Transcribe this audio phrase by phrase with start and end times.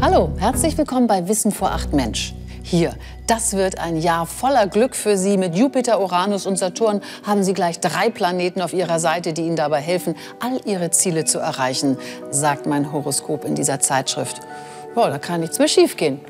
[0.00, 2.32] Hallo, herzlich willkommen bei Wissen vor acht Mensch.
[2.62, 2.94] Hier,
[3.26, 5.36] das wird ein Jahr voller Glück für Sie.
[5.36, 9.56] Mit Jupiter, Uranus und Saturn haben Sie gleich drei Planeten auf Ihrer Seite, die Ihnen
[9.56, 11.98] dabei helfen, all Ihre Ziele zu erreichen,
[12.30, 14.40] sagt mein Horoskop in dieser Zeitschrift.
[14.94, 16.20] Boah, da kann nichts mehr schiefgehen.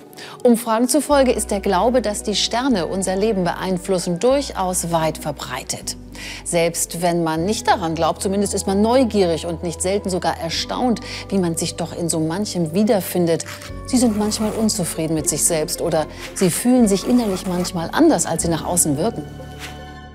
[0.42, 5.98] Umfragen zufolge ist der Glaube, dass die Sterne unser Leben beeinflussen, durchaus weit verbreitet.
[6.44, 11.00] Selbst wenn man nicht daran glaubt, zumindest ist man neugierig und nicht selten sogar erstaunt,
[11.28, 13.44] wie man sich doch in so manchem wiederfindet.
[13.86, 18.42] Sie sind manchmal unzufrieden mit sich selbst oder sie fühlen sich innerlich manchmal anders, als
[18.42, 19.24] sie nach außen wirken.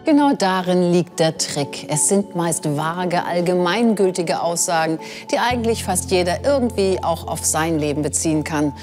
[0.06, 1.88] Genau darin liegt der Trick.
[1.90, 5.00] Es sind meist vage, allgemeingültige Aussagen,
[5.32, 8.74] die eigentlich fast jeder irgendwie auch auf sein Leben beziehen kann.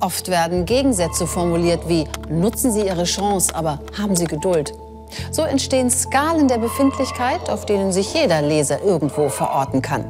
[0.00, 4.72] Oft werden Gegensätze formuliert wie nutzen Sie Ihre Chance, aber haben Sie Geduld.
[5.30, 10.04] So entstehen Skalen der Befindlichkeit, auf denen sich jeder Leser irgendwo verorten kann.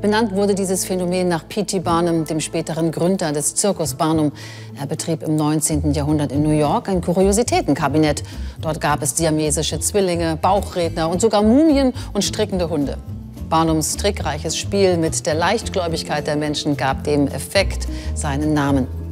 [0.00, 1.80] Benannt wurde dieses Phänomen nach P.T.
[1.80, 4.32] Barnum, dem späteren Gründer des Zirkus Barnum.
[4.78, 5.92] Er betrieb im 19.
[5.92, 8.22] Jahrhundert in New York ein Kuriositätenkabinett.
[8.60, 12.96] Dort gab es siamesische Zwillinge, Bauchredner und sogar Mumien und strickende Hunde.
[13.48, 19.07] Barnums trickreiches Spiel mit der Leichtgläubigkeit der Menschen gab dem Effekt seinen Namen.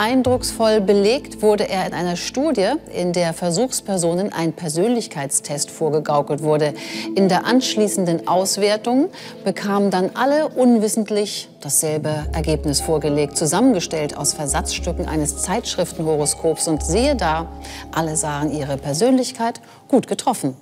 [0.00, 6.72] Eindrucksvoll belegt wurde er in einer Studie, in der Versuchspersonen ein Persönlichkeitstest vorgegaukelt wurde.
[7.16, 9.10] In der anschließenden Auswertung
[9.44, 16.66] bekamen dann alle unwissentlich dasselbe Ergebnis vorgelegt, zusammengestellt aus Versatzstücken eines Zeitschriftenhoroskops.
[16.66, 17.48] Und siehe da,
[17.92, 20.56] alle sahen ihre Persönlichkeit gut getroffen.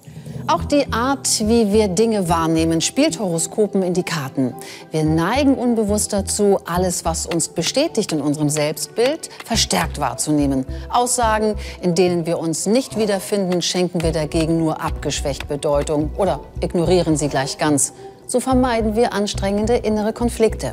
[0.50, 4.54] Auch die Art, wie wir Dinge wahrnehmen, spielt Horoskopen in die Karten.
[4.90, 10.64] Wir neigen unbewusst dazu, alles, was uns bestätigt in unserem Selbstbild, verstärkt wahrzunehmen.
[10.88, 17.18] Aussagen, in denen wir uns nicht wiederfinden, schenken wir dagegen nur abgeschwächt Bedeutung oder ignorieren
[17.18, 17.92] sie gleich ganz.
[18.26, 20.72] So vermeiden wir anstrengende innere Konflikte.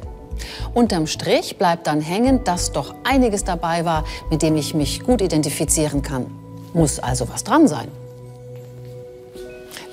[0.74, 5.22] Unterm Strich bleibt dann hängen, dass doch einiges dabei war, mit dem ich mich gut
[5.22, 6.28] identifizieren kann.
[6.74, 7.90] Muss also was dran sein.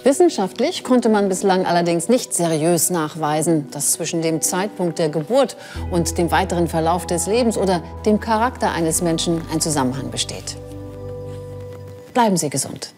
[0.04, 5.56] Wissenschaftlich konnte man bislang allerdings nicht seriös nachweisen, dass zwischen dem Zeitpunkt der Geburt
[5.92, 10.56] und dem weiteren Verlauf des Lebens oder dem Charakter eines Menschen ein Zusammenhang besteht.
[12.14, 12.92] Bleiben Sie gesund.